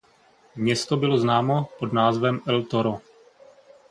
[0.55, 2.99] Město bylo známo pod názvem El Toro.